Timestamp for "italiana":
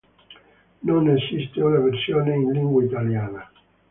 2.83-3.51